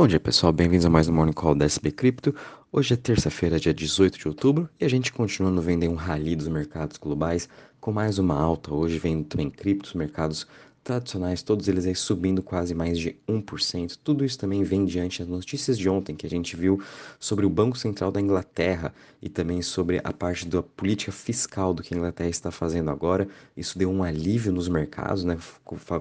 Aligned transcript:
Bom 0.00 0.06
dia 0.06 0.18
pessoal, 0.18 0.50
bem-vindos 0.50 0.86
a 0.86 0.88
mais 0.88 1.08
um 1.10 1.12
Morning 1.12 1.34
Call 1.34 1.54
da 1.54 1.66
SB 1.66 1.92
Cripto. 1.92 2.34
Hoje 2.72 2.94
é 2.94 2.96
terça-feira, 2.96 3.60
dia 3.60 3.74
18 3.74 4.18
de 4.18 4.28
outubro, 4.28 4.66
e 4.80 4.84
a 4.86 4.88
gente 4.88 5.12
continua 5.12 5.60
vendo 5.60 5.86
um 5.90 5.94
rally 5.94 6.34
dos 6.34 6.48
mercados 6.48 6.96
globais 6.96 7.46
com 7.78 7.92
mais 7.92 8.18
uma 8.18 8.34
alta. 8.34 8.72
Hoje 8.72 8.98
vem 8.98 9.22
também 9.22 9.50
criptos, 9.50 9.92
mercados 9.92 10.46
tradicionais, 10.82 11.42
todos 11.42 11.68
eles 11.68 11.86
aí 11.86 11.94
subindo 11.94 12.42
quase 12.42 12.74
mais 12.74 12.98
de 12.98 13.16
1%. 13.28 13.98
Tudo 14.02 14.24
isso 14.24 14.38
também 14.38 14.62
vem 14.62 14.84
diante 14.84 15.20
das 15.20 15.28
notícias 15.28 15.78
de 15.78 15.88
ontem 15.88 16.14
que 16.14 16.26
a 16.26 16.30
gente 16.30 16.56
viu 16.56 16.82
sobre 17.18 17.44
o 17.44 17.50
Banco 17.50 17.76
Central 17.76 18.10
da 18.10 18.20
Inglaterra 18.20 18.92
e 19.22 19.28
também 19.28 19.60
sobre 19.60 20.00
a 20.02 20.12
parte 20.12 20.48
da 20.48 20.62
política 20.62 21.12
fiscal 21.12 21.74
do 21.74 21.82
que 21.82 21.94
a 21.94 21.96
Inglaterra 21.96 22.30
está 22.30 22.50
fazendo 22.50 22.90
agora. 22.90 23.28
Isso 23.56 23.78
deu 23.78 23.90
um 23.90 24.02
alívio 24.02 24.52
nos 24.52 24.68
mercados, 24.68 25.24
né? 25.24 25.36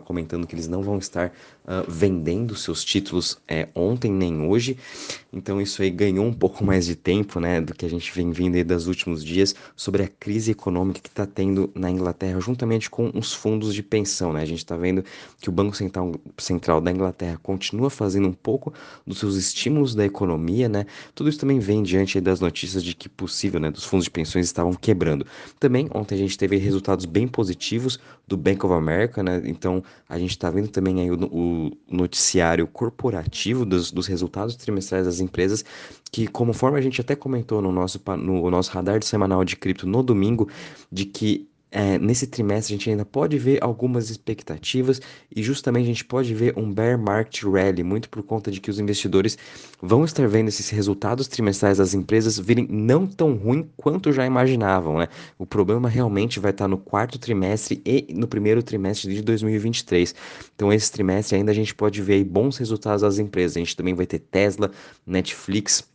Comentando 0.05 0.47
que 0.47 0.55
eles 0.55 0.67
não 0.67 0.81
vão 0.81 0.97
estar 0.97 1.27
uh, 1.65 1.89
vendendo 1.89 2.55
seus 2.55 2.83
títulos 2.83 3.37
é, 3.47 3.67
ontem 3.75 4.11
nem 4.11 4.41
hoje. 4.41 4.77
Então 5.31 5.61
isso 5.61 5.81
aí 5.81 5.89
ganhou 5.89 6.25
um 6.25 6.33
pouco 6.33 6.63
mais 6.63 6.85
de 6.85 6.95
tempo, 6.95 7.39
né? 7.39 7.59
Do 7.59 7.73
que 7.73 7.85
a 7.85 7.89
gente 7.89 8.11
vem 8.13 8.31
vindo 8.31 8.55
aí 8.55 8.63
dos 8.63 8.87
últimos 8.87 9.23
dias 9.23 9.53
sobre 9.75 10.03
a 10.03 10.07
crise 10.07 10.51
econômica 10.51 11.01
que 11.01 11.09
está 11.09 11.25
tendo 11.25 11.69
na 11.75 11.91
Inglaterra, 11.91 12.39
juntamente 12.39 12.89
com 12.89 13.11
os 13.13 13.33
fundos 13.33 13.73
de 13.73 13.83
pensão, 13.83 14.31
né? 14.31 14.41
A 14.41 14.45
gente 14.45 14.59
está 14.69 14.77
vendo 14.77 15.03
que 15.41 15.49
o 15.49 15.51
Banco 15.51 15.75
Central, 15.75 16.13
Central 16.37 16.79
da 16.79 16.91
Inglaterra 16.91 17.39
continua 17.41 17.89
fazendo 17.89 18.27
um 18.27 18.33
pouco 18.33 18.73
dos 19.05 19.19
seus 19.19 19.35
estímulos 19.35 19.95
da 19.95 20.05
economia, 20.05 20.69
né? 20.69 20.85
Tudo 21.15 21.29
isso 21.29 21.39
também 21.39 21.59
vem 21.59 21.81
diante 21.81 22.21
das 22.21 22.39
notícias 22.39 22.83
de 22.83 22.93
que 22.93 23.09
possível, 23.09 23.59
né, 23.59 23.71
dos 23.71 23.83
fundos 23.83 24.05
de 24.05 24.11
pensões 24.11 24.45
estavam 24.45 24.73
quebrando. 24.73 25.25
Também 25.59 25.89
ontem 25.93 26.15
a 26.15 26.17
gente 26.17 26.37
teve 26.37 26.57
resultados 26.57 27.05
bem 27.05 27.27
positivos 27.27 27.99
do 28.27 28.37
Bank 28.37 28.63
of 28.65 28.73
America, 28.73 29.23
né? 29.23 29.41
Então 29.45 29.83
a 30.07 30.19
gente 30.19 30.31
está 30.31 30.49
vendo 30.49 30.67
também 30.67 31.01
aí 31.01 31.11
o, 31.11 31.15
o 31.15 31.71
noticiário 31.89 32.67
corporativo 32.67 33.65
dos, 33.65 33.91
dos 33.91 34.07
resultados 34.07 34.55
trimestrais 34.55 35.05
das 35.05 35.19
empresas 35.19 35.65
que, 36.11 36.27
como 36.27 36.53
forma 36.53 36.77
a 36.77 36.81
gente 36.81 37.01
até 37.01 37.15
comentou 37.15 37.61
no 37.61 37.71
nosso, 37.71 38.01
no 38.17 38.49
nosso 38.49 38.71
radar 38.71 39.03
semanal 39.03 39.43
de 39.43 39.55
cripto 39.55 39.87
no 39.87 40.03
domingo, 40.03 40.49
de 40.91 41.05
que 41.05 41.48
é, 41.71 41.99
nesse 41.99 42.25
trimestre 42.25 42.73
a 42.73 42.77
gente 42.77 42.89
ainda 42.89 43.05
pode 43.05 43.37
ver 43.37 43.63
algumas 43.63 44.09
expectativas 44.09 45.01
e 45.33 45.43
justamente 45.43 45.83
a 45.83 45.87
gente 45.87 46.05
pode 46.05 46.33
ver 46.33 46.57
um 46.57 46.71
bear 46.71 46.97
market 46.97 47.43
rally, 47.43 47.83
muito 47.83 48.09
por 48.09 48.23
conta 48.23 48.49
de 48.49 48.59
que 48.59 48.69
os 48.69 48.79
investidores 48.79 49.37
vão 49.81 50.03
estar 50.03 50.27
vendo 50.27 50.47
esses 50.47 50.69
resultados 50.69 51.27
trimestrais 51.27 51.77
das 51.77 51.93
empresas 51.93 52.39
virem 52.39 52.67
não 52.69 53.05
tão 53.05 53.35
ruim 53.35 53.69
quanto 53.77 54.11
já 54.11 54.25
imaginavam, 54.25 54.97
né? 54.97 55.07
O 55.37 55.45
problema 55.45 55.87
realmente 55.87 56.39
vai 56.39 56.51
estar 56.51 56.67
no 56.67 56.77
quarto 56.77 57.19
trimestre 57.19 57.81
e 57.85 58.07
no 58.13 58.27
primeiro 58.27 58.63
trimestre 58.63 59.13
de 59.13 59.21
2023. 59.21 60.15
Então 60.55 60.73
esse 60.73 60.91
trimestre 60.91 61.37
ainda 61.37 61.51
a 61.51 61.55
gente 61.55 61.75
pode 61.75 62.01
ver 62.01 62.23
bons 62.23 62.57
resultados 62.57 63.01
das 63.01 63.19
empresas. 63.19 63.57
A 63.57 63.59
gente 63.59 63.75
também 63.75 63.93
vai 63.93 64.05
ter 64.05 64.19
Tesla, 64.19 64.71
Netflix, 65.05 65.87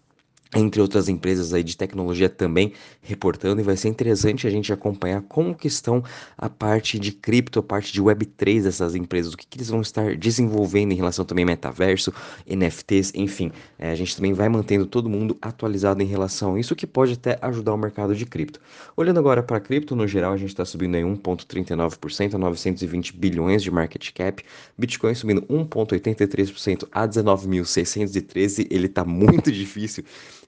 entre 0.55 0.80
outras 0.80 1.08
empresas 1.08 1.52
aí 1.52 1.62
de 1.62 1.77
tecnologia 1.77 2.28
também 2.28 2.72
reportando 3.02 3.60
e 3.60 3.64
vai 3.64 3.77
ser 3.77 3.88
interessante 3.88 4.47
a 4.47 4.50
gente 4.50 4.72
acompanhar 4.72 5.22
como 5.22 5.55
que 5.55 5.66
estão 5.66 6.02
a 6.38 6.48
parte 6.48 6.98
de 6.98 7.12
cripto, 7.12 7.58
a 7.58 7.62
parte 7.62 7.92
de 7.92 8.02
Web3 8.02 8.62
dessas 8.62 8.94
empresas, 8.94 9.32
o 9.32 9.36
que, 9.36 9.47
que 9.47 9.58
eles 9.58 9.69
vão 9.69 9.80
estar 9.80 10.16
desenvolvendo 10.16 10.92
em 10.92 10.94
relação 10.94 11.25
também 11.25 11.44
a 11.44 11.47
metaverso, 11.47 12.12
NFTs, 12.47 13.12
enfim, 13.14 13.52
é, 13.78 13.91
a 13.91 13.94
gente 13.94 14.16
também 14.16 14.32
vai 14.32 14.48
mantendo 14.48 14.86
todo 14.86 15.08
mundo 15.08 15.36
atualizado 15.42 16.02
em 16.02 16.06
relação 16.06 16.55
a 16.55 16.60
isso, 16.60 16.75
que 16.75 16.86
pode 16.86 17.14
até 17.14 17.38
ajudar 17.42 17.75
o 17.75 17.77
mercado 17.77 18.14
de 18.14 18.25
cripto. 18.25 18.60
Olhando 18.97 19.19
agora 19.19 19.42
para 19.42 19.60
cripto, 19.60 19.94
no 19.94 20.06
geral, 20.06 20.32
a 20.32 20.36
gente 20.36 20.50
está 20.50 20.64
subindo 20.64 20.94
aí 20.94 21.02
1,39% 21.02 22.34
a 22.34 22.38
920 22.38 23.16
bilhões 23.16 23.62
de 23.62 23.70
market 23.70 24.12
cap, 24.12 24.42
Bitcoin 24.78 25.14
subindo 25.14 25.42
1,83% 25.42 26.88
a 26.91 27.06
19.613, 27.06 28.66
ele 28.70 28.86
está 28.86 29.05
muito 29.05 29.50
difícil 29.52 30.05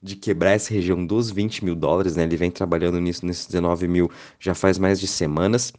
de 0.06 0.16
quebrar 0.16 0.52
essa 0.52 0.72
região 0.72 1.04
dos 1.04 1.30
20 1.30 1.64
mil 1.64 1.74
dólares, 1.74 2.16
né? 2.16 2.22
Ele 2.22 2.36
vem 2.36 2.50
trabalhando 2.50 3.00
nisso, 3.00 3.26
nesses 3.26 3.46
19 3.46 3.88
mil 3.88 4.10
já 4.38 4.54
faz 4.54 4.78
mais 4.78 5.00
de 5.00 5.06
semanas. 5.06 5.72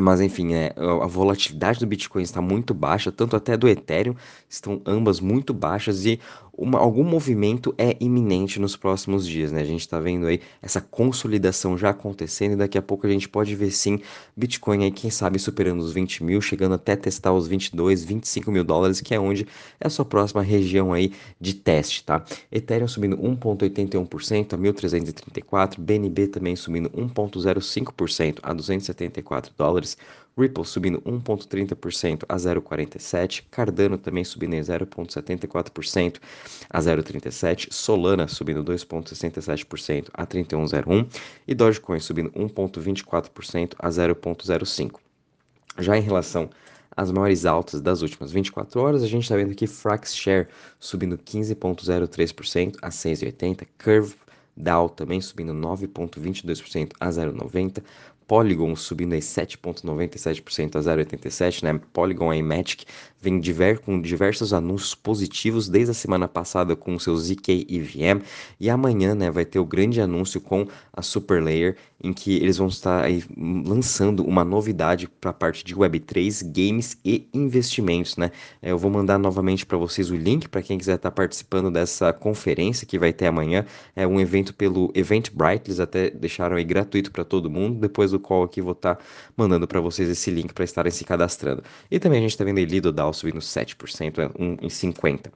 Mas 0.00 0.22
enfim, 0.22 0.54
é, 0.54 0.74
a 1.02 1.06
volatilidade 1.06 1.78
do 1.78 1.86
Bitcoin 1.86 2.22
está 2.22 2.40
muito 2.40 2.72
baixa, 2.72 3.12
tanto 3.12 3.36
até 3.36 3.58
do 3.58 3.68
Ethereum, 3.68 4.14
estão 4.48 4.80
ambas 4.86 5.20
muito 5.20 5.52
baixas 5.52 6.06
e 6.06 6.18
uma, 6.56 6.78
algum 6.78 7.02
movimento 7.02 7.74
é 7.78 7.96
iminente 7.98 8.60
nos 8.60 8.76
próximos 8.76 9.26
dias, 9.26 9.50
né? 9.50 9.62
A 9.62 9.64
gente 9.64 9.80
está 9.80 9.98
vendo 9.98 10.26
aí 10.26 10.40
essa 10.60 10.80
consolidação 10.80 11.78
já 11.78 11.90
acontecendo 11.90 12.52
e 12.52 12.56
daqui 12.56 12.76
a 12.76 12.82
pouco 12.82 13.06
a 13.06 13.10
gente 13.10 13.28
pode 13.28 13.54
ver 13.56 13.70
sim 13.70 14.00
Bitcoin 14.36 14.84
aí, 14.84 14.90
quem 14.90 15.10
sabe, 15.10 15.38
superando 15.38 15.80
os 15.80 15.92
20 15.92 16.22
mil, 16.22 16.40
chegando 16.40 16.74
até 16.74 16.94
testar 16.94 17.32
os 17.32 17.48
22, 17.48 18.04
25 18.04 18.50
mil 18.50 18.64
dólares, 18.64 19.00
que 19.00 19.14
é 19.14 19.20
onde 19.20 19.46
é 19.80 19.86
a 19.86 19.90
sua 19.90 20.04
próxima 20.04 20.42
região 20.42 20.92
aí 20.92 21.12
de 21.40 21.54
teste, 21.54 22.04
tá? 22.04 22.22
Ethereum 22.50 22.88
subindo 22.88 23.16
1,81% 23.16 24.52
a 24.52 24.58
1.334, 24.58 25.80
BNB 25.80 26.28
também 26.28 26.54
subindo 26.54 26.90
1,05% 26.90 28.40
a 28.42 28.52
274 28.52 29.52
dólares, 29.56 29.96
Ripple 30.36 30.64
subindo 30.64 31.00
1,30% 31.02 32.24
a 32.28 32.36
0,47%, 32.36 33.44
Cardano 33.50 33.98
também 33.98 34.24
subindo 34.24 34.54
em 34.54 34.60
0,74% 34.60 36.20
a 36.70 36.80
0,37%, 36.80 37.72
Solana 37.72 38.26
subindo 38.26 38.64
2,67% 38.64 40.08
a 40.14 40.26
31,01% 40.26 41.06
e 41.46 41.54
Dogecoin 41.54 42.00
subindo 42.00 42.30
1,24% 42.30 43.74
a 43.78 43.88
0,05%. 43.88 44.92
Já 45.78 45.96
em 45.96 46.02
relação 46.02 46.50
às 46.96 47.10
maiores 47.10 47.46
altas 47.46 47.80
das 47.80 48.02
últimas 48.02 48.32
24 48.32 48.80
horas, 48.80 49.02
a 49.02 49.06
gente 49.06 49.22
está 49.22 49.36
vendo 49.36 49.52
aqui 49.52 49.66
Frax 49.66 50.14
Share 50.14 50.48
subindo 50.78 51.16
15,03% 51.16 52.76
a 52.82 52.88
6,80%, 52.90 53.66
Curve 53.82 54.14
DAO 54.56 54.88
também 54.88 55.20
subindo 55.20 55.54
9,22% 55.54 56.92
a 57.00 57.08
0,90%, 57.08 57.82
Polygon 58.32 58.74
subindo 58.74 59.12
aí 59.12 59.20
7,97% 59.20 60.76
a 60.76 60.80
0,87%, 60.80 61.62
né? 61.64 61.78
Polygon 61.92 62.32
e 62.32 62.42
Matic 62.42 62.86
vem 63.20 63.38
diver, 63.38 63.78
com 63.78 64.00
diversos 64.00 64.54
anúncios 64.54 64.94
positivos 64.94 65.68
desde 65.68 65.90
a 65.90 65.94
semana 65.94 66.26
passada 66.26 66.74
com 66.74 66.98
seus 66.98 67.24
ZK 67.24 67.66
EVM 67.68 68.22
e 68.58 68.68
amanhã, 68.68 69.14
né, 69.14 69.30
vai 69.30 69.44
ter 69.44 69.60
o 69.60 69.64
grande 69.64 70.00
anúncio 70.00 70.40
com 70.40 70.66
a 70.92 71.02
Superlayer 71.02 71.76
em 72.02 72.12
que 72.12 72.34
eles 72.36 72.58
vão 72.58 72.66
estar 72.66 73.04
aí 73.04 73.22
lançando 73.64 74.24
uma 74.24 74.44
novidade 74.44 75.06
para 75.06 75.30
a 75.30 75.32
parte 75.32 75.64
de 75.64 75.76
Web3, 75.76 76.42
games 76.52 76.98
e 77.04 77.28
investimentos, 77.32 78.16
né? 78.16 78.32
É, 78.60 78.72
eu 78.72 78.78
vou 78.78 78.90
mandar 78.90 79.18
novamente 79.18 79.64
para 79.64 79.78
vocês 79.78 80.10
o 80.10 80.16
link 80.16 80.48
para 80.48 80.62
quem 80.62 80.76
quiser 80.76 80.96
estar 80.96 81.10
tá 81.10 81.14
participando 81.14 81.70
dessa 81.70 82.12
conferência 82.12 82.86
que 82.86 82.98
vai 82.98 83.12
ter 83.12 83.26
amanhã. 83.26 83.64
É 83.94 84.04
um 84.04 84.18
evento 84.18 84.52
pelo 84.52 84.90
Eventbrite, 84.96 85.68
eles 85.68 85.78
até 85.78 86.10
deixaram 86.10 86.56
aí 86.56 86.64
gratuito 86.64 87.12
para 87.12 87.24
todo 87.24 87.48
mundo. 87.48 87.78
Depois 87.78 88.12
call 88.22 88.44
aqui 88.44 88.62
vou 88.62 88.72
estar 88.72 88.94
tá 88.94 89.04
mandando 89.36 89.68
para 89.68 89.80
vocês 89.80 90.08
esse 90.08 90.30
link 90.30 90.54
para 90.54 90.64
estarem 90.64 90.90
se 90.90 91.04
cadastrando. 91.04 91.62
E 91.90 91.98
também 91.98 92.20
a 92.20 92.22
gente 92.22 92.30
está 92.30 92.44
vendo 92.44 92.58
aí 92.58 92.64
Lido 92.64 92.90
DAO 92.90 93.12
subindo 93.12 93.40
7%, 93.40 94.18
é 94.18 94.30
um, 94.42 94.52
em 94.62 94.68
50%. 94.68 95.30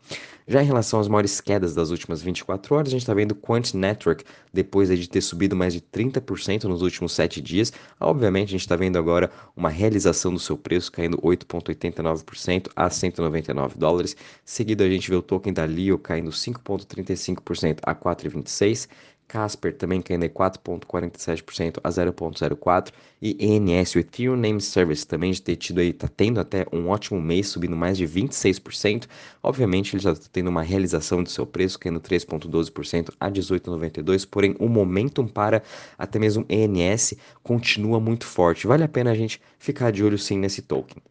Já 0.48 0.62
em 0.62 0.66
relação 0.66 1.00
às 1.00 1.08
maiores 1.08 1.40
quedas 1.40 1.74
das 1.74 1.90
últimas 1.90 2.22
24 2.22 2.74
horas, 2.76 2.88
a 2.88 2.92
gente 2.92 3.00
está 3.00 3.12
vendo 3.12 3.34
Quant 3.34 3.74
Network, 3.74 4.24
depois 4.52 4.88
de 4.88 5.08
ter 5.08 5.20
subido 5.20 5.56
mais 5.56 5.72
de 5.74 5.80
30% 5.80 6.64
nos 6.64 6.82
últimos 6.82 7.12
7 7.14 7.40
dias. 7.40 7.72
Obviamente, 7.98 8.50
a 8.50 8.52
gente 8.52 8.60
está 8.60 8.76
vendo 8.76 8.96
agora 8.96 9.28
uma 9.56 9.68
realização 9.68 10.32
do 10.32 10.38
seu 10.38 10.56
preço 10.56 10.92
caindo 10.92 11.18
8,89% 11.18 12.68
a 12.76 12.88
199 12.88 13.76
dólares. 13.76 14.16
Seguido, 14.44 14.84
a 14.84 14.88
gente 14.88 15.10
vê 15.10 15.16
o 15.16 15.22
token 15.22 15.52
da 15.52 15.64
Leo 15.64 15.98
caindo 15.98 16.30
5,35% 16.30 17.80
a 17.82 17.92
4,26 17.92 18.88
Casper 19.28 19.76
também 19.76 20.00
caindo 20.00 20.28
4,47% 20.28 21.78
a 21.82 21.88
0,04% 21.88 22.92
e 23.20 23.36
ENS, 23.44 23.94
o 23.94 23.98
Ethereum 23.98 24.36
Name 24.36 24.60
Service, 24.60 25.06
também 25.06 25.32
de 25.32 25.40
ter 25.40 25.56
tido 25.56 25.80
aí, 25.80 25.92
tá 25.92 26.08
tendo 26.08 26.38
até 26.38 26.66
um 26.72 26.88
ótimo 26.88 27.20
mês, 27.20 27.48
subindo 27.48 27.76
mais 27.76 27.96
de 27.96 28.06
26%. 28.06 29.06
Obviamente 29.42 29.94
ele 29.94 30.02
já 30.02 30.12
está 30.12 30.28
tendo 30.30 30.48
uma 30.48 30.62
realização 30.62 31.22
do 31.22 31.30
seu 31.30 31.46
preço, 31.46 31.78
caindo 31.78 32.00
3,12% 32.00 33.12
a 33.18 33.30
18,92%, 33.30 34.26
porém 34.30 34.54
o 34.58 34.68
momentum 34.68 35.26
para 35.26 35.62
até 35.98 36.18
mesmo 36.18 36.46
ENS 36.48 37.14
continua 37.42 37.98
muito 37.98 38.26
forte. 38.26 38.66
Vale 38.66 38.84
a 38.84 38.88
pena 38.88 39.10
a 39.10 39.14
gente 39.14 39.40
ficar 39.58 39.90
de 39.90 40.04
olho 40.04 40.18
sim 40.18 40.38
nesse 40.38 40.62
token. 40.62 41.02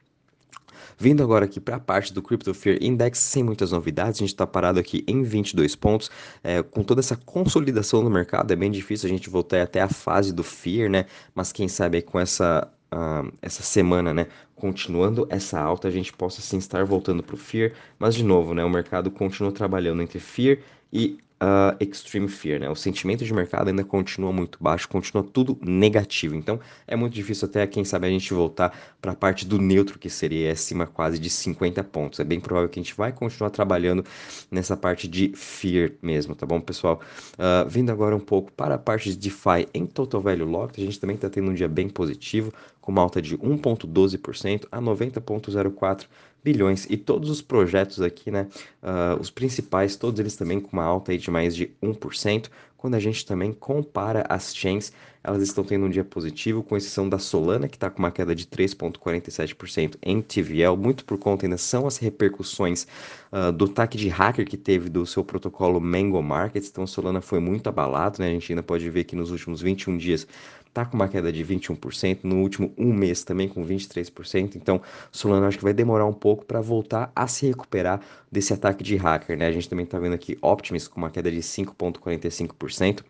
Vindo 0.97 1.21
agora 1.21 1.45
aqui 1.45 1.59
para 1.59 1.75
a 1.75 1.79
parte 1.79 2.13
do 2.13 2.21
Crypto 2.21 2.53
Fear 2.53 2.77
Index, 2.81 3.19
sem 3.19 3.43
muitas 3.43 3.71
novidades, 3.71 4.19
a 4.19 4.23
gente 4.23 4.33
está 4.33 4.47
parado 4.47 4.79
aqui 4.79 5.03
em 5.07 5.23
22 5.23 5.75
pontos, 5.75 6.09
é, 6.43 6.63
com 6.63 6.83
toda 6.83 7.01
essa 7.01 7.15
consolidação 7.15 8.01
no 8.01 8.09
mercado, 8.09 8.51
é 8.51 8.55
bem 8.55 8.71
difícil 8.71 9.07
a 9.07 9.09
gente 9.09 9.29
voltar 9.29 9.61
até 9.61 9.81
a 9.81 9.89
fase 9.89 10.33
do 10.33 10.43
Fear, 10.43 10.89
né? 10.89 11.05
Mas 11.33 11.51
quem 11.51 11.67
sabe 11.67 12.01
com 12.01 12.19
essa 12.19 12.69
Uh, 12.93 13.29
essa 13.41 13.61
semana, 13.61 14.13
né, 14.13 14.27
continuando 14.55 15.27
essa 15.29 15.59
alta, 15.59 15.87
a 15.87 15.91
gente 15.91 16.13
possa 16.13 16.39
sim 16.39 16.59
estar 16.59 16.85
voltando 16.85 17.21
para 17.21 17.35
o 17.35 17.37
Fear, 17.37 17.73
mas 17.99 18.15
de 18.15 18.23
novo, 18.23 18.53
né, 18.53 18.63
o 18.63 18.69
mercado 18.69 19.11
continua 19.11 19.51
trabalhando 19.51 20.01
entre 20.01 20.19
Fear 20.19 20.59
e 20.93 21.17
uh, 21.41 21.75
extreme 21.79 22.27
fear, 22.27 22.59
né? 22.59 22.69
O 22.69 22.75
sentimento 22.75 23.23
de 23.25 23.33
mercado 23.33 23.67
ainda 23.67 23.83
continua 23.83 24.31
muito 24.31 24.57
baixo, 24.61 24.87
continua 24.87 25.23
tudo 25.23 25.57
negativo. 25.61 26.35
Então 26.35 26.59
é 26.87 26.95
muito 26.95 27.13
difícil 27.13 27.47
até, 27.47 27.65
quem 27.67 27.83
sabe, 27.83 28.07
a 28.07 28.09
gente 28.09 28.33
voltar 28.33 28.77
para 29.01 29.11
a 29.11 29.15
parte 29.15 29.45
do 29.45 29.59
neutro, 29.59 29.99
que 29.99 30.09
seria 30.09 30.51
acima 30.51 30.87
quase 30.87 31.19
de 31.19 31.29
50 31.29 31.83
pontos. 31.83 32.19
É 32.19 32.23
bem 32.23 32.39
provável 32.39 32.69
que 32.69 32.79
a 32.79 32.83
gente 32.83 32.95
vai 32.95 33.11
continuar 33.11 33.49
trabalhando 33.49 34.03
nessa 34.49 34.75
parte 34.75 35.07
de 35.07 35.31
fear 35.35 35.91
mesmo, 36.01 36.35
tá 36.35 36.45
bom, 36.45 36.59
pessoal? 36.59 37.01
Uh, 37.33 37.67
vindo 37.69 37.91
agora 37.91 38.15
um 38.15 38.19
pouco 38.19 38.51
para 38.51 38.75
a 38.75 38.77
parte 38.77 39.09
de 39.09 39.17
DeFi 39.17 39.67
em 39.73 39.85
Total 39.85 40.21
Value 40.21 40.45
Locked, 40.45 40.81
a 40.81 40.85
gente 40.85 40.99
também 40.99 41.15
está 41.15 41.29
tendo 41.29 41.51
um 41.51 41.53
dia 41.53 41.67
bem 41.67 41.89
positivo, 41.89 42.53
com 42.85 42.91
uma 42.91 43.01
alta 43.01 43.19
de 43.19 43.35
1,12% 43.35 44.67
a 44.71 44.79
90,04% 44.79 46.05
bilhões. 46.43 46.85
E 46.87 46.95
todos 46.95 47.31
os 47.31 47.41
projetos 47.41 47.99
aqui, 47.99 48.29
né, 48.29 48.47
uh, 48.83 49.19
os 49.19 49.31
principais, 49.31 49.95
todos 49.95 50.19
eles 50.19 50.35
também 50.35 50.59
com 50.59 50.69
uma 50.73 50.83
alta 50.83 51.17
de 51.17 51.31
mais 51.31 51.55
de 51.55 51.71
1%, 51.81 52.47
quando 52.77 52.93
a 52.93 52.99
gente 52.99 53.25
também 53.25 53.51
compara 53.51 54.23
as 54.29 54.55
chains, 54.55 54.93
elas 55.23 55.41
estão 55.41 55.63
tendo 55.63 55.87
um 55.87 55.89
dia 55.89 56.03
positivo, 56.03 56.61
com 56.61 56.77
exceção 56.77 57.09
da 57.09 57.17
Solana, 57.17 57.67
que 57.67 57.77
está 57.77 57.89
com 57.89 57.97
uma 57.97 58.11
queda 58.11 58.35
de 58.35 58.45
3,47% 58.45 59.95
em 60.03 60.21
TVL, 60.21 60.77
muito 60.77 61.03
por 61.03 61.17
conta 61.17 61.47
ainda 61.47 61.57
são 61.57 61.87
as 61.87 61.97
repercussões 61.97 62.85
uh, 63.31 63.51
do 63.51 63.65
ataque 63.65 63.97
de 63.97 64.07
hacker 64.07 64.45
que 64.45 64.55
teve 64.55 64.87
do 64.87 65.03
seu 65.07 65.23
protocolo 65.23 65.81
Mango 65.81 66.21
Markets, 66.21 66.69
então 66.69 66.85
Solana 66.85 67.21
foi 67.21 67.39
muito 67.39 67.67
abalado, 67.67 68.19
né, 68.19 68.27
a 68.27 68.31
gente 68.33 68.51
ainda 68.51 68.61
pode 68.61 68.87
ver 68.87 69.05
que 69.05 69.15
nos 69.15 69.31
últimos 69.31 69.63
21 69.63 69.97
dias 69.97 70.27
está 70.75 70.83
com 70.83 70.97
uma 70.97 71.07
queda 71.07 71.31
de 71.31 71.43
21%, 71.45 72.19
no 72.23 72.41
último 72.41 72.73
um 72.77 72.93
mês 72.93 73.23
também 73.23 73.47
com 73.47 73.65
23%, 73.65 74.57
então 74.57 74.81
Solana 75.09 75.47
acho 75.47 75.57
que 75.57 75.63
vai 75.63 75.73
demorar 75.73 76.05
um 76.05 76.13
pouco 76.13 76.43
para 76.45 76.59
voltar 76.59 77.09
a 77.15 77.27
se 77.27 77.47
recuperar 77.47 78.01
desse 78.29 78.53
ataque 78.53 78.83
de 78.83 78.97
hacker, 78.97 79.37
né? 79.37 79.47
A 79.47 79.51
gente 79.53 79.69
também 79.69 79.85
está 79.85 79.97
vendo 79.97 80.13
aqui 80.13 80.37
Optimus 80.41 80.89
com 80.89 80.97
uma 80.97 81.09
queda 81.09 81.31
de 81.31 81.39
5,45%. 81.39 83.03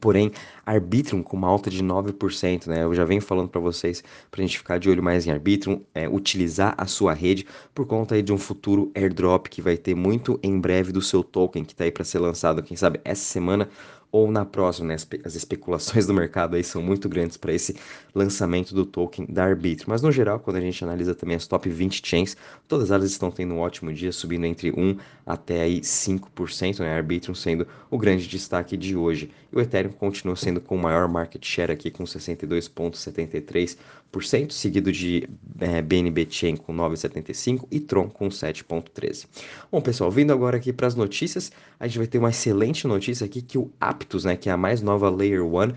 Porém, 0.00 0.30
Arbitrum 0.64 1.20
com 1.20 1.36
uma 1.36 1.48
alta 1.48 1.68
de 1.68 1.82
9%, 1.82 2.68
né? 2.68 2.84
Eu 2.84 2.94
já 2.94 3.04
venho 3.04 3.20
falando 3.20 3.48
para 3.48 3.60
vocês 3.60 4.04
para 4.30 4.40
a 4.40 4.46
gente 4.46 4.58
ficar 4.58 4.78
de 4.78 4.88
olho 4.88 5.02
mais 5.02 5.26
em 5.26 5.32
Arbitrum, 5.32 5.80
é, 5.92 6.08
utilizar 6.08 6.74
a 6.78 6.86
sua 6.86 7.12
rede 7.12 7.44
por 7.74 7.86
conta 7.86 8.14
aí 8.14 8.22
de 8.22 8.32
um 8.32 8.38
futuro 8.38 8.92
airdrop 8.94 9.48
que 9.48 9.60
vai 9.60 9.76
ter 9.76 9.96
muito 9.96 10.38
em 10.44 10.60
breve 10.60 10.92
do 10.92 11.02
seu 11.02 11.24
token 11.24 11.64
que 11.64 11.72
está 11.72 11.84
aí 11.84 11.90
para 11.90 12.04
ser 12.04 12.20
lançado, 12.20 12.62
quem 12.62 12.76
sabe 12.76 13.00
essa 13.04 13.24
semana 13.24 13.68
ou 14.12 14.30
na 14.30 14.44
próxima, 14.44 14.88
né? 14.88 14.96
As 15.24 15.34
especulações 15.34 16.04
do 16.06 16.14
mercado 16.14 16.56
aí 16.56 16.64
são 16.64 16.82
muito 16.82 17.08
grandes 17.08 17.36
para 17.36 17.52
esse 17.52 17.76
lançamento 18.14 18.74
do 18.74 18.84
token 18.84 19.26
da 19.26 19.44
Arbitrum. 19.44 19.90
Mas 19.90 20.02
no 20.02 20.10
geral, 20.10 20.40
quando 20.40 20.56
a 20.56 20.60
gente 20.60 20.82
analisa 20.82 21.14
também 21.14 21.36
as 21.36 21.46
top 21.46 21.68
20 21.68 22.02
chains, 22.04 22.36
todas 22.66 22.90
elas 22.90 23.10
estão 23.10 23.30
tendo 23.30 23.54
um 23.54 23.60
ótimo 23.60 23.92
dia, 23.92 24.12
subindo 24.12 24.46
entre 24.46 24.72
1 24.72 24.96
até 25.24 25.62
aí 25.62 25.80
5%, 25.80 26.80
né? 26.80 26.94
Arbitrum 26.94 27.34
sendo 27.34 27.66
o 27.90 27.98
grande 27.98 28.26
destaque 28.26 28.76
de 28.76 28.96
hoje. 28.96 29.30
E 29.52 29.56
o 29.56 29.60
Ethereum 29.60 29.92
continua 29.92 30.36
sendo 30.36 30.60
com 30.60 30.76
o 30.76 30.78
maior 30.78 31.08
market 31.08 31.44
share 31.44 31.72
aqui 31.72 31.90
com 31.90 32.04
62,73%, 32.04 34.50
seguido 34.50 34.92
de 34.92 35.28
é, 35.58 35.82
BNB 35.82 36.26
Chain 36.30 36.56
com 36.56 36.74
9,75% 36.74 37.66
e 37.70 37.80
Tron 37.80 38.08
com 38.08 38.28
7,13%. 38.28 39.26
Bom, 39.70 39.80
pessoal, 39.80 40.10
vindo 40.10 40.32
agora 40.32 40.56
aqui 40.56 40.72
para 40.72 40.86
as 40.86 40.94
notícias, 40.94 41.52
a 41.78 41.86
gente 41.86 41.98
vai 41.98 42.06
ter 42.06 42.18
uma 42.18 42.30
excelente 42.30 42.86
notícia 42.86 43.24
aqui 43.24 43.42
que 43.42 43.58
o 43.58 43.70
Aptos, 44.00 44.24
né, 44.24 44.34
que 44.34 44.48
é 44.48 44.52
a 44.52 44.56
mais 44.56 44.80
nova 44.80 45.10
Layer 45.10 45.44
1, 45.44 45.68
uh, 45.68 45.72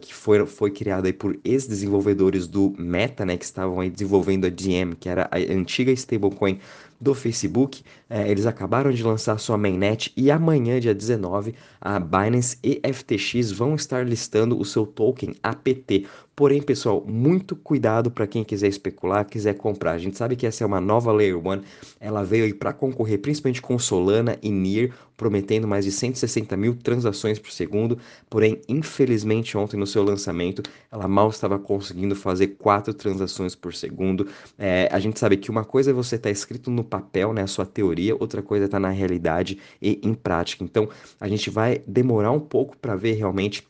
que 0.00 0.14
foi, 0.14 0.46
foi 0.46 0.70
criada 0.70 1.12
por 1.12 1.38
ex-desenvolvedores 1.44 2.46
do 2.46 2.74
Meta, 2.78 3.26
né, 3.26 3.36
que 3.36 3.44
estavam 3.44 3.80
aí 3.80 3.90
desenvolvendo 3.90 4.46
a 4.46 4.50
DM, 4.50 4.96
que 4.96 5.08
era 5.08 5.28
a 5.30 5.36
antiga 5.36 5.92
stablecoin 5.92 6.58
do 6.98 7.14
Facebook. 7.14 7.82
É, 8.08 8.28
eles 8.28 8.46
acabaram 8.46 8.90
de 8.90 9.02
lançar 9.02 9.38
sua 9.38 9.58
mainnet 9.58 10.12
e 10.16 10.30
amanhã, 10.30 10.80
dia 10.80 10.94
19, 10.94 11.54
a 11.80 12.00
Binance 12.00 12.58
e 12.64 12.80
FTX 12.90 13.52
vão 13.52 13.74
estar 13.74 14.06
listando 14.06 14.58
o 14.58 14.64
seu 14.64 14.86
token 14.86 15.34
APT. 15.42 16.06
Porém, 16.38 16.62
pessoal, 16.62 17.04
muito 17.04 17.56
cuidado 17.56 18.12
para 18.12 18.24
quem 18.24 18.44
quiser 18.44 18.68
especular, 18.68 19.26
quiser 19.26 19.54
comprar. 19.54 19.90
A 19.90 19.98
gente 19.98 20.16
sabe 20.16 20.36
que 20.36 20.46
essa 20.46 20.62
é 20.62 20.66
uma 20.68 20.80
nova 20.80 21.10
Layer 21.10 21.36
1, 21.36 21.62
ela 21.98 22.22
veio 22.22 22.44
aí 22.44 22.54
para 22.54 22.72
concorrer 22.72 23.18
principalmente 23.18 23.60
com 23.60 23.76
Solana 23.76 24.38
e 24.40 24.48
Near, 24.48 24.90
prometendo 25.16 25.66
mais 25.66 25.84
de 25.84 25.90
160 25.90 26.56
mil 26.56 26.76
transações 26.76 27.40
por 27.40 27.50
segundo. 27.50 27.98
Porém, 28.30 28.60
infelizmente, 28.68 29.58
ontem 29.58 29.76
no 29.76 29.84
seu 29.84 30.04
lançamento, 30.04 30.62
ela 30.92 31.08
mal 31.08 31.28
estava 31.28 31.58
conseguindo 31.58 32.14
fazer 32.14 32.54
quatro 32.56 32.94
transações 32.94 33.56
por 33.56 33.74
segundo. 33.74 34.28
É, 34.56 34.88
a 34.92 35.00
gente 35.00 35.18
sabe 35.18 35.38
que 35.38 35.50
uma 35.50 35.64
coisa 35.64 35.90
é 35.90 35.92
você 35.92 36.14
estar 36.14 36.28
tá 36.28 36.32
escrito 36.32 36.70
no 36.70 36.84
papel, 36.84 37.32
né, 37.32 37.42
a 37.42 37.48
sua 37.48 37.66
teoria, 37.66 38.14
outra 38.14 38.42
coisa 38.42 38.66
é 38.66 38.66
estar 38.66 38.76
tá 38.76 38.80
na 38.80 38.90
realidade 38.90 39.58
e 39.82 40.00
em 40.04 40.14
prática. 40.14 40.62
Então, 40.62 40.88
a 41.18 41.26
gente 41.26 41.50
vai 41.50 41.82
demorar 41.84 42.30
um 42.30 42.38
pouco 42.38 42.76
para 42.76 42.94
ver 42.94 43.14
realmente 43.14 43.66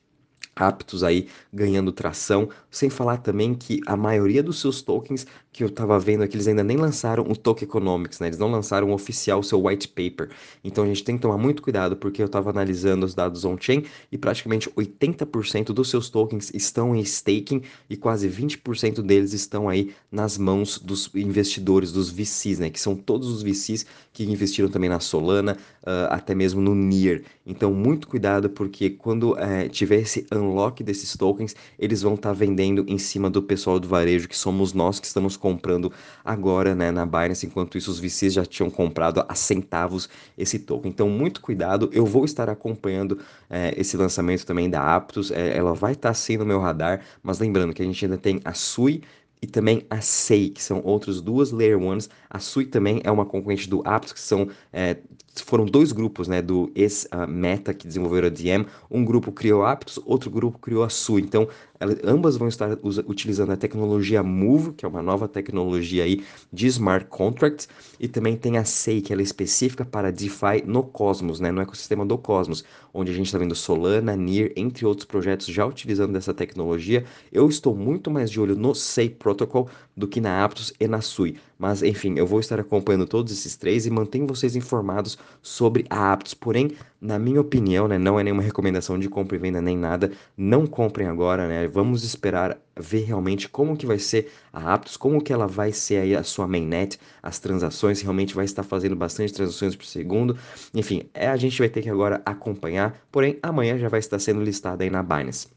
aptos 0.59 1.03
aí 1.03 1.29
ganhando 1.53 1.93
tração, 1.93 2.49
sem 2.71 2.91
falar 2.91 3.19
também 3.19 3.55
que 3.55 3.81
a 3.87 3.97
maioria 3.97 4.43
dos 4.43 4.61
seus 4.61 4.83
tokens 4.83 5.27
que 5.59 5.65
eu 5.65 5.69
estava 5.69 5.99
vendo 5.99 6.23
aqui, 6.23 6.37
eles 6.37 6.47
ainda 6.47 6.63
nem 6.63 6.77
lançaram 6.77 7.25
o 7.25 7.35
Token 7.35 7.67
Economics, 7.67 8.21
né? 8.21 8.29
Eles 8.29 8.39
não 8.39 8.49
lançaram 8.49 8.91
o 8.91 8.95
oficial, 8.95 9.41
o 9.41 9.43
seu 9.43 9.67
white 9.67 9.89
paper. 9.89 10.31
Então 10.63 10.85
a 10.85 10.87
gente 10.87 11.03
tem 11.03 11.17
que 11.17 11.23
tomar 11.23 11.37
muito 11.37 11.61
cuidado, 11.61 11.97
porque 11.97 12.23
eu 12.23 12.27
estava 12.27 12.51
analisando 12.51 13.05
os 13.05 13.13
dados 13.13 13.45
on-chain 13.45 13.83
e 14.13 14.17
praticamente 14.17 14.71
80% 14.71 15.73
dos 15.73 15.91
seus 15.91 16.09
tokens 16.09 16.53
estão 16.55 16.95
em 16.95 17.01
staking 17.01 17.63
e 17.91 17.97
quase 17.97 18.29
20% 18.29 19.03
deles 19.03 19.33
estão 19.33 19.69
aí 19.69 19.93
nas 20.13 20.39
mãos 20.39 20.79
dos 20.79 21.11
investidores, 21.13 21.91
dos 21.91 22.09
VCs, 22.09 22.61
né? 22.61 22.71
Que 22.71 22.81
são 22.81 22.95
todos 22.95 23.29
os 23.29 23.43
VCs 23.43 23.85
que 24.13 24.23
investiram 24.23 24.69
também 24.69 24.89
na 24.89 25.01
Solana, 25.01 25.57
uh, 25.83 26.07
até 26.11 26.37
mesmo 26.37 26.61
no 26.61 26.73
Near. 26.73 27.23
Então 27.45 27.75
muito 27.75 28.07
cuidado, 28.07 28.49
porque 28.49 28.91
quando 28.91 29.33
uh, 29.33 29.69
tiver 29.71 30.03
esse 30.03 30.25
unlock 30.33 30.85
desses 30.85 31.17
tokens, 31.17 31.57
eles 31.77 32.03
vão 32.03 32.15
estar 32.15 32.29
tá 32.29 32.35
vendendo 32.35 32.85
em 32.87 32.99
cima 32.99 33.29
do 33.29 33.43
pessoal 33.43 33.81
do 33.81 33.89
varejo, 33.89 34.29
que 34.29 34.37
somos 34.37 34.73
nós 34.73 35.01
que 35.01 35.07
estamos 35.07 35.37
com 35.37 35.48
comprando 35.49 35.91
agora 36.23 36.75
né, 36.75 36.91
na 36.91 37.07
Binance, 37.07 37.47
enquanto 37.47 37.79
isso 37.79 37.91
os 37.91 37.99
VCs 37.99 38.35
já 38.35 38.45
tinham 38.45 38.71
comprado 38.71 39.25
a 39.27 39.35
centavos 39.35 40.09
esse 40.37 40.59
token. 40.59 40.91
Então, 40.91 41.09
muito 41.09 41.41
cuidado, 41.41 41.89
eu 41.93 42.05
vou 42.05 42.25
estar 42.27 42.51
acompanhando 42.51 43.19
é, 43.49 43.73
esse 43.77 43.97
lançamento 43.97 44.45
também 44.45 44.69
da 44.69 44.95
Aptos, 44.95 45.31
é, 45.31 45.57
ela 45.57 45.73
vai 45.75 45.93
estar 45.93 46.13
sim 46.13 46.37
no 46.37 46.45
meu 46.45 46.61
radar, 46.61 47.01
mas 47.23 47.39
lembrando 47.39 47.73
que 47.73 47.81
a 47.81 47.85
gente 47.85 48.05
ainda 48.05 48.19
tem 48.19 48.41
a 48.45 48.53
Sui 48.53 49.03
e 49.41 49.47
também 49.47 49.87
a 49.89 50.01
SEI, 50.01 50.51
que 50.51 50.63
são 50.63 50.83
outras 50.85 51.21
duas 51.21 51.53
Layer 51.53 51.81
Ones. 51.81 52.11
A 52.29 52.39
Sui 52.39 52.67
também 52.67 53.01
é 53.05 53.11
uma 53.11 53.25
concorrente 53.25 53.71
do 53.71 53.83
Aptos, 53.87 54.13
que 54.13 54.21
são 54.21 54.49
é, 54.73 54.97
foram 55.43 55.65
dois 55.65 55.93
grupos, 55.93 56.29
né, 56.29 56.43
do 56.43 56.71
ex-Meta 56.75 57.73
que 57.73 57.87
desenvolveram 57.87 58.27
a 58.29 58.31
DM. 58.31 58.67
Um 58.91 59.05
grupo 59.05 59.33
criou 59.33 59.63
a 59.63 59.73
Aptos, 59.73 59.99
outro 60.05 60.31
grupo 60.31 60.59
criou 60.59 60.83
a 60.83 60.89
Sui. 60.89 61.23
Então, 61.23 61.49
elas, 61.81 61.99
ambas 62.05 62.37
vão 62.37 62.49
estar 62.49 62.77
utilizando 63.07 63.53
a 63.53 63.57
tecnologia 63.57 64.23
Move, 64.23 64.73
que 64.73 64.85
é 64.85 64.89
uma 64.89 65.03
nova 65.03 65.29
tecnologia 65.29 66.05
aí 66.05 66.25
de 66.53 66.67
smart 66.67 67.07
contracts, 67.07 67.69
e 67.99 68.09
também 68.09 68.37
tem 68.37 68.59
a 68.59 68.65
SEI, 68.65 69.01
que 69.01 69.13
ela 69.13 69.23
é 69.23 69.25
específica 69.25 69.85
para 69.85 70.11
DeFi 70.11 70.63
no 70.67 70.83
Cosmos, 70.83 71.41
né, 71.41 71.51
no 71.51 71.61
ecossistema 71.61 72.05
do 72.05 72.19
Cosmos, 72.19 72.65
onde 72.93 73.11
a 73.11 73.15
gente 73.15 73.27
está 73.27 73.39
vendo 73.39 73.55
Solana, 73.55 74.17
Near, 74.17 74.51
entre 74.57 74.85
outros 74.87 75.05
projetos 75.05 75.47
já 75.47 75.65
utilizando 75.65 76.13
dessa 76.13 76.35
tecnologia. 76.35 77.05
Eu 77.33 77.49
estou 77.49 77.75
muito 77.75 78.11
mais 78.11 78.31
de 78.31 78.41
olho 78.41 78.57
no 78.57 78.75
SEI 78.75 79.11
Protocol 79.11 79.69
do 79.97 80.07
que 80.07 80.21
na 80.21 80.45
Aptos 80.45 80.73
e 80.79 80.87
na 80.87 81.01
Sui. 81.01 81.37
Mas 81.59 81.83
enfim, 81.83 82.15
eu 82.17 82.27
vou 82.27 82.41
estar 82.41 82.61
acompanhando 82.61 83.07
todos 83.07 83.33
esses 83.33 83.57
três 83.57 83.85
e 83.85 83.91
mantenho 83.91 84.27
vocês 84.27 84.55
informados 84.55 85.19
sobre 85.43 85.85
a 85.91 86.13
Aptos. 86.13 86.35
Porém, 86.35 86.73
na 87.01 87.19
minha 87.19 87.41
opinião, 87.41 87.87
né, 87.87 87.97
não 87.97 88.19
é 88.19 88.25
nenhuma 88.25 88.43
recomendação 88.43 88.99
de 88.99 89.09
compra 89.09 89.37
e 89.37 89.39
venda 89.39 89.61
nem 89.61 89.77
nada. 89.77 90.11
Não 90.37 90.67
comprem 90.67 91.07
agora, 91.07 91.47
né? 91.47 91.69
Vamos 91.69 92.03
esperar 92.03 92.59
ver 92.79 93.05
realmente 93.05 93.49
como 93.49 93.77
que 93.77 93.87
vai 93.87 93.99
ser 93.99 94.33
a 94.53 94.75
Aptos, 94.75 94.97
como 94.97 95.23
que 95.23 95.33
ela 95.33 95.47
vai 95.47 95.73
ser 95.73 95.99
aí 95.99 96.17
a 96.17 96.25
sua 96.25 96.49
mainnet, 96.49 96.99
as 97.23 97.39
transações, 97.39 98.01
realmente 98.01 98.35
vai 98.35 98.45
estar 98.45 98.63
fazendo 98.65 98.97
bastante 98.97 99.33
transações 99.33 99.77
por 99.77 99.87
segundo. 99.87 100.37
Enfim, 100.75 101.09
é, 101.15 101.29
a 101.29 101.37
gente 101.37 101.59
vai 101.59 101.69
ter 101.69 101.83
que 101.83 101.91
agora 101.91 102.21
acompanhar, 102.27 103.01
porém 103.13 103.39
amanhã 103.43 103.79
já 103.79 103.89
vai 103.89 104.01
estar 104.01 104.19
sendo 104.19 104.43
listada 104.43 104.83
aí 104.83 104.91
na 104.91 105.03
Binance. 105.03 105.49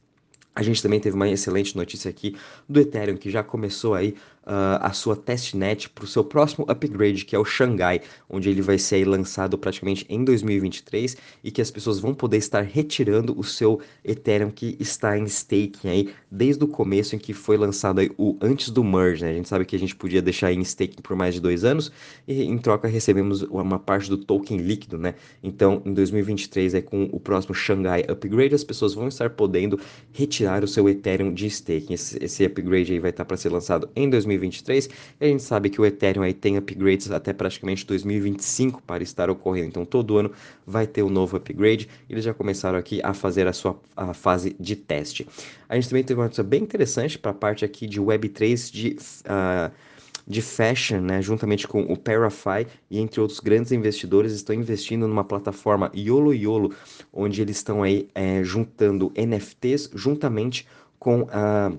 A 0.53 0.61
gente 0.61 0.83
também 0.83 0.99
teve 0.99 1.15
uma 1.15 1.29
excelente 1.29 1.77
notícia 1.77 2.09
aqui 2.09 2.35
do 2.67 2.79
Ethereum, 2.79 3.15
que 3.15 3.31
já 3.31 3.41
começou 3.41 3.93
aí 3.93 4.15
uh, 4.43 4.79
a 4.81 4.91
sua 4.91 5.15
testnet 5.15 5.89
para 5.89 6.03
o 6.03 6.07
seu 6.07 6.23
próximo 6.23 6.65
upgrade, 6.67 7.25
que 7.25 7.35
é 7.35 7.39
o 7.39 7.45
Xangai, 7.45 8.01
onde 8.29 8.49
ele 8.49 8.61
vai 8.61 8.77
ser 8.77 9.05
lançado 9.07 9.57
praticamente 9.57 10.05
em 10.09 10.23
2023 10.23 11.17
e 11.43 11.51
que 11.51 11.61
as 11.61 11.71
pessoas 11.71 11.99
vão 11.99 12.13
poder 12.13 12.37
estar 12.37 12.61
retirando 12.61 13.37
o 13.37 13.43
seu 13.43 13.79
Ethereum 14.03 14.49
que 14.49 14.75
está 14.79 15.17
em 15.17 15.25
staking 15.25 15.87
aí 15.87 16.13
desde 16.29 16.63
o 16.63 16.67
começo 16.67 17.15
em 17.15 17.19
que 17.19 17.33
foi 17.33 17.57
lançado 17.57 17.99
aí 17.99 18.11
o 18.17 18.37
antes 18.41 18.69
do 18.69 18.83
merge, 18.83 19.23
né? 19.23 19.31
A 19.31 19.33
gente 19.33 19.49
sabe 19.49 19.65
que 19.65 19.75
a 19.75 19.79
gente 19.79 19.95
podia 19.95 20.21
deixar 20.21 20.51
em 20.51 20.61
staking 20.61 21.01
por 21.01 21.15
mais 21.15 21.35
de 21.35 21.41
dois 21.41 21.63
anos 21.63 21.91
e 22.27 22.43
em 22.43 22.57
troca 22.57 22.87
recebemos 22.87 23.41
uma 23.43 23.79
parte 23.79 24.09
do 24.09 24.17
token 24.17 24.57
líquido, 24.57 24.97
né? 24.97 25.15
Então, 25.43 25.81
em 25.85 25.93
2023 25.93 26.73
é 26.75 26.81
com 26.81 27.03
o 27.11 27.19
próximo 27.19 27.53
Xangai 27.53 28.05
upgrade 28.07 28.55
as 28.55 28.63
pessoas 28.63 28.93
vão 28.93 29.07
estar 29.07 29.29
podendo 29.31 29.79
retirar 30.11 30.63
o 30.63 30.67
seu 30.67 30.87
Ethereum 30.89 31.33
de 31.33 31.47
staking. 31.47 31.93
Esse, 31.93 32.23
esse 32.23 32.45
upgrade 32.45 32.93
aí 32.93 32.99
vai 32.99 33.11
estar 33.11 33.25
para 33.25 33.37
ser 33.37 33.49
lançado 33.49 33.89
em 33.95 34.09
2023 34.09 34.30
2023, 34.37 34.89
e 35.19 35.25
a 35.25 35.27
gente 35.27 35.43
sabe 35.43 35.69
que 35.69 35.79
o 35.79 35.85
Ethereum 35.85 36.23
aí 36.23 36.33
tem 36.33 36.57
upgrades 36.57 37.11
até 37.11 37.33
praticamente 37.33 37.85
2025 37.85 38.81
para 38.83 39.03
estar 39.03 39.29
ocorrendo, 39.29 39.67
então 39.67 39.85
todo 39.85 40.17
ano 40.17 40.31
vai 40.65 40.87
ter 40.87 41.03
um 41.03 41.09
novo 41.09 41.37
upgrade, 41.37 41.89
eles 42.09 42.23
já 42.23 42.33
começaram 42.33 42.77
aqui 42.77 43.01
a 43.03 43.13
fazer 43.13 43.47
a 43.47 43.53
sua 43.53 43.79
a 43.95 44.13
fase 44.13 44.55
de 44.59 44.75
teste. 44.75 45.27
A 45.67 45.75
gente 45.75 45.89
também 45.89 46.03
teve 46.03 46.19
uma 46.19 46.25
notícia 46.25 46.43
bem 46.43 46.63
interessante 46.63 47.17
para 47.17 47.31
a 47.31 47.33
parte 47.33 47.65
aqui 47.65 47.87
de 47.87 48.01
Web3 48.01 48.71
de... 48.71 48.97
Uh, 49.25 49.91
de 50.27 50.41
fashion, 50.41 51.01
né, 51.01 51.21
juntamente 51.21 51.67
com 51.67 51.81
o 51.81 51.97
Parafy 51.97 52.67
e 52.89 52.99
entre 52.99 53.19
outros 53.19 53.39
grandes 53.39 53.71
investidores, 53.71 54.31
estão 54.31 54.55
investindo 54.55 55.07
numa 55.07 55.23
plataforma 55.23 55.91
YOLO 55.95 56.33
YOLO, 56.33 56.73
onde 57.11 57.41
eles 57.41 57.57
estão 57.57 57.83
aí 57.83 58.07
é, 58.13 58.43
juntando 58.43 59.11
NFTs 59.17 59.89
juntamente 59.93 60.67
com 60.99 61.27
a 61.31 61.71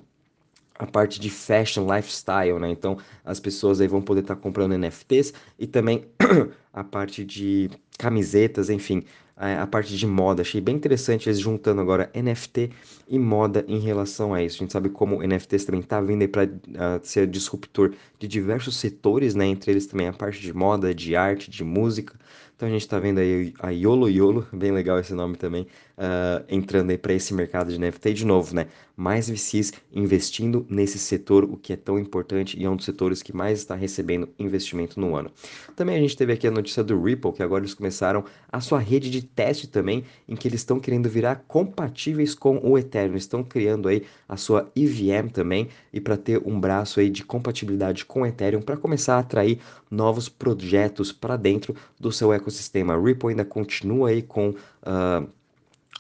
a 0.83 0.87
parte 0.87 1.21
de 1.21 1.31
fashion, 1.31 1.87
lifestyle, 1.87 2.59
né? 2.59 2.69
Então 2.71 2.99
as 3.25 3.39
pessoas 3.39 3.81
aí 3.81 3.87
vão 3.87 4.03
poder 4.03 4.21
estar 4.21 4.35
tá 4.35 4.41
comprando 4.41 4.77
NFTs 4.77 5.33
e 5.59 5.67
também 5.67 6.07
a 6.73 6.83
parte 6.83 7.25
de 7.25 7.71
camisetas, 7.99 8.69
enfim, 8.69 9.05
a, 9.43 9.67
parte 9.67 9.97
de 9.97 10.07
moda. 10.07 10.43
Achei 10.43 10.61
bem 10.61 10.77
interessante 10.77 11.29
eles 11.29 11.41
juntando 11.41 11.81
agora 11.81 12.11
NFT 12.15 12.71
e 13.09 13.19
moda 13.19 13.65
em 13.67 13.81
relação 13.81 14.33
a 14.33 14.43
isso. 14.43 14.57
A 14.57 14.59
gente 14.61 14.73
sabe 14.73 14.89
como 14.89 15.19
o 15.19 15.27
NFTs 15.27 15.65
também 15.65 15.81
está 15.81 16.01
vindo 16.01 16.27
para 16.29 16.45
uh, 16.45 17.01
ser 17.03 17.27
disruptor 17.27 17.93
de 18.19 18.29
diversos 18.29 18.77
setores, 18.77 19.35
né? 19.35 19.47
Entre 19.47 19.73
eles 19.73 19.87
também 19.87 20.07
a 20.07 20.13
parte 20.13 20.41
de 20.41 20.53
moda, 20.53 20.95
de 20.95 21.17
arte, 21.17 21.51
de 21.51 21.65
música. 21.65 22.15
Então 22.63 22.69
a 22.69 22.73
gente 22.73 22.83
está 22.83 22.97
vendo 22.97 23.19
aí 23.19 23.53
a 23.59 23.71
Yolo 23.71 24.09
Yolo, 24.09 24.47
bem 24.53 24.71
legal 24.71 24.97
esse 24.97 25.13
nome 25.13 25.37
também, 25.37 25.67
uh, 25.99 26.45
entrando 26.49 26.91
aí 26.91 26.97
para 26.97 27.13
esse 27.13 27.35
mercado 27.35 27.73
de 27.73 27.77
NFT 27.81 28.15
de 28.15 28.25
novo, 28.25 28.55
né? 28.55 28.69
Mais 28.97 29.29
VCs 29.29 29.73
investindo 29.93 30.65
nesse 30.71 30.97
setor, 30.97 31.43
o 31.43 31.57
que 31.57 31.73
é 31.73 31.77
tão 31.77 31.99
importante 31.99 32.57
e 32.57 32.65
é 32.65 32.71
um 32.71 32.77
dos 32.77 32.85
setores 32.85 33.21
que 33.21 33.35
mais 33.35 33.59
está 33.59 33.75
recebendo 33.75 34.29
investimento 34.39 35.01
no 35.01 35.17
ano. 35.17 35.33
Também 35.75 35.97
a 35.97 35.99
gente 35.99 36.17
teve 36.17 36.35
aqui 36.35 36.47
a 36.47 36.53
notícia 36.53 36.85
do 36.85 37.03
Ripple, 37.03 37.33
que 37.33 37.43
agora 37.43 37.65
eles 37.65 37.75
começaram 37.75 38.25
a 38.49 38.61
sua 38.61 38.79
rede 38.79 39.11
de 39.11 39.23
teste 39.35 39.67
também, 39.67 40.05
em 40.29 40.37
que 40.37 40.49
eles 40.49 40.61
estão 40.61 40.79
querendo 40.81 41.09
virar 41.09 41.45
compatíveis 41.49 42.35
com 42.35 42.59
o 42.63 42.79
Ethereum, 42.79 43.17
estão 43.17 43.43
criando 43.43 43.89
aí 43.89 44.05
a 44.29 44.37
sua 44.37 44.71
EVM 44.77 45.29
também 45.33 45.69
e 45.93 46.01
para 46.01 46.17
ter 46.17 46.41
um 46.45 46.59
braço 46.59 47.01
aí 47.01 47.11
de 47.11 47.25
compatibilidade 47.25 48.05
com 48.05 48.23
o 48.23 48.27
Ethereum 48.27 48.63
para 48.63 48.77
começar 48.77 49.17
a 49.17 49.21
atrair 49.21 49.59
novos 49.91 50.29
projetos 50.29 51.13
para 51.13 51.37
dentro 51.37 51.75
do 51.99 52.13
seu 52.13 52.33
ecossistema. 52.33 53.01
Ripple 53.01 53.31
ainda 53.31 53.45
continua 53.45 54.11
aí 54.11 54.23
com 54.23 54.51
uh, 54.51 55.29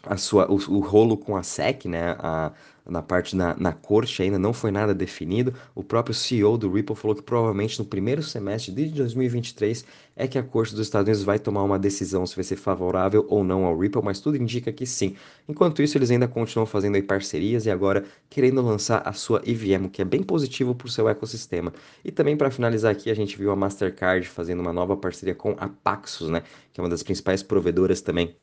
a 0.05 0.17
sua, 0.17 0.51
o, 0.51 0.55
o, 0.55 0.81
rolo 0.81 1.17
com 1.17 1.37
a 1.37 1.43
SEC, 1.43 1.87
né, 1.87 2.17
a, 2.19 2.53
na 2.87 3.03
parte 3.03 3.37
na, 3.37 3.55
na 3.57 3.73
corte 3.73 4.23
ainda 4.23 4.39
não 4.39 4.53
foi 4.53 4.71
nada 4.71 4.95
definido. 4.95 5.55
O 5.75 5.83
próprio 5.85 6.15
CEO 6.15 6.59
do 6.59 6.71
Ripple 6.71 6.97
falou 6.97 7.15
que 7.15 7.23
provavelmente 7.23 7.79
no 7.79 7.85
primeiro 7.85 8.23
semestre 8.23 8.73
de 8.73 8.87
2023 8.87 9.85
é 10.17 10.27
que 10.27 10.39
a 10.39 10.43
corte 10.43 10.75
dos 10.75 10.87
Estados 10.87 11.09
Unidos 11.09 11.25
vai 11.25 11.39
tomar 11.39 11.62
uma 11.62 11.79
decisão 11.79 12.27
se 12.27 12.35
vai 12.35 12.45
ser 12.45 12.57
favorável 12.57 13.27
ou 13.29 13.45
não 13.45 13.65
ao 13.65 13.79
Ripple, 13.79 14.03
mas 14.03 14.21
tudo 14.21 14.37
indica 14.37 14.73
que 14.73 14.85
sim. 14.85 15.17
Enquanto 15.49 15.83
isso, 15.83 15.97
eles 15.97 16.11
ainda 16.11 16.29
continuam 16.29 16.67
fazendo 16.67 16.97
aí 16.97 17.03
parcerias 17.03 17.67
e 17.67 17.71
agora 17.71 18.05
querendo 18.29 18.61
lançar 18.61 19.03
a 19.07 19.12
sua 19.12 19.43
EVM, 19.47 19.89
que 19.89 20.03
é 20.03 20.05
bem 20.05 20.23
positivo 20.23 20.75
para 20.75 20.87
o 20.87 20.91
seu 20.91 21.09
ecossistema. 21.09 21.73
E 22.05 22.11
também 22.11 22.37
para 22.37 22.51
finalizar 22.51 22.93
aqui, 22.93 23.11
a 23.11 23.15
gente 23.15 23.37
viu 23.39 23.51
a 23.51 23.57
Mastercard 23.57 24.29
fazendo 24.29 24.61
uma 24.61 24.73
nova 24.73 24.97
parceria 24.97 25.35
com 25.35 25.55
a 25.59 25.69
Paxos, 25.69 26.29
né, 26.29 26.43
que 26.73 26.81
é 26.81 26.83
uma 26.83 26.91
das 26.91 27.03
principais 27.03 27.43
provedoras 27.43 28.01
também 28.01 28.37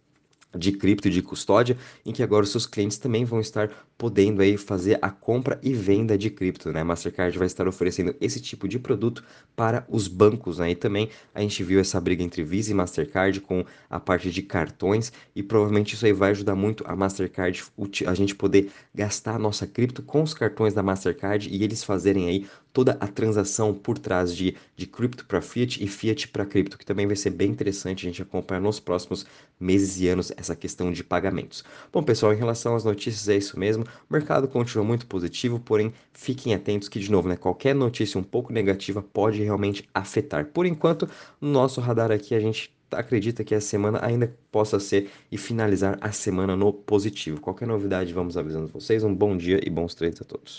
de 0.56 0.72
cripto 0.72 1.08
e 1.08 1.12
de 1.12 1.22
custódia, 1.22 1.78
em 2.06 2.12
que 2.12 2.24
agora 2.24 2.44
os 2.44 2.52
seus 2.52 2.66
clientes 2.66 2.98
também 2.98 3.24
vão 3.24 3.40
estar 3.40 3.70
podendo 3.98 4.42
aí 4.42 4.58
fazer 4.58 4.98
a 5.02 5.10
compra 5.10 5.60
e 5.62 5.74
venda 5.74 6.18
de 6.18 6.30
cripto, 6.30 6.72
né? 6.72 6.84
Mastercard 6.84 7.38
vai 7.38 7.48
estar 7.48 7.68
oferecendo 7.68 8.16
esse 8.22 8.40
tipo 8.40 8.68
de 8.68 8.80
produto 8.80 9.24
para 9.56 9.86
os 9.90 10.08
bancos, 10.08 10.58
né? 10.58 10.72
E 10.72 10.76
também 10.76 11.10
a 11.36 11.42
gente 11.42 11.62
viu 11.64 11.80
essa 11.80 12.00
briga 12.00 12.24
entre 12.24 12.42
Visa 12.44 12.72
e 12.72 12.74
Mastercard 12.74 13.42
com 13.42 13.66
a 13.90 14.00
parte 14.00 14.32
de 14.32 14.42
cartões 14.42 15.12
e 15.36 15.44
provavelmente 15.44 15.96
isso 15.96 16.06
aí 16.06 16.14
vai 16.14 16.32
ajudar 16.32 16.56
muito 16.56 16.84
a 16.88 16.96
Mastercard 16.96 17.62
a 18.08 18.14
gente 18.14 18.36
poder 18.36 18.72
gastar 18.96 19.38
nossa 19.38 19.68
cripto 19.68 20.02
com 20.02 20.24
os 20.24 20.34
cartões 20.34 20.74
da 20.74 20.82
Mastercard 20.82 21.50
e 21.50 21.64
eles 21.64 21.84
fazerem 21.84 22.28
aí 22.28 22.48
toda 22.80 22.96
a 23.02 23.08
transação 23.08 23.74
por 23.74 24.00
trás 24.00 24.34
de, 24.34 24.56
de 24.78 24.88
cripto 24.88 25.26
para 25.26 25.42
fiat 25.42 25.84
e 25.84 25.86
fiat 25.86 26.30
para 26.30 26.46
cripto, 26.46 26.78
que 26.78 26.86
também 26.86 27.06
vai 27.06 27.16
ser 27.18 27.30
bem 27.30 27.52
interessante 27.52 28.08
a 28.08 28.10
gente 28.10 28.22
acompanhar 28.22 28.62
nos 28.62 28.80
próximos 28.80 29.26
meses 29.60 30.00
e 30.00 30.08
anos 30.08 30.32
essa 30.38 30.56
questão 30.56 30.90
de 30.90 31.04
pagamentos. 31.04 31.62
Bom, 31.92 32.02
pessoal, 32.02 32.34
em 32.34 32.38
relação 32.38 32.78
às 32.78 32.86
notícias, 32.86 33.28
é 33.28 33.36
isso 33.36 33.60
mesmo. 33.60 33.84
O 34.10 34.14
mercado 34.14 34.48
continua 34.48 34.86
muito 34.86 35.06
positivo, 35.08 35.60
porém, 35.60 35.92
fiquem 36.14 36.54
atentos 36.54 36.88
que, 36.88 37.02
de 37.02 37.12
novo, 37.12 37.28
né, 37.28 37.36
qualquer 37.36 37.76
notícia 37.76 38.18
um 38.18 38.24
pouco 38.24 38.54
negativa 38.54 39.02
pode 39.02 39.44
realmente 39.44 39.84
afetar. 39.94 40.46
Por 40.46 40.66
enquanto, 40.66 41.06
no 41.42 41.52
nosso 41.52 41.82
radar 41.82 42.14
aqui, 42.14 42.34
a 42.34 42.40
gente 42.40 42.74
acredita 42.92 43.44
que 43.44 43.54
a 43.54 43.60
semana 43.60 44.00
ainda 44.02 44.34
possa 44.50 44.80
ser 44.80 45.12
e 45.30 45.38
finalizar 45.38 45.98
a 46.00 46.14
semana 46.14 46.56
no 46.56 46.72
positivo. 46.72 47.42
Qualquer 47.42 47.68
novidade, 47.68 48.14
vamos 48.14 48.38
avisando 48.38 48.70
vocês. 48.70 49.04
Um 49.04 49.14
bom 49.14 49.36
dia 49.36 49.60
e 49.62 49.70
bons 49.70 49.94
treinos 49.94 50.22
a 50.22 50.24
todos. 50.24 50.58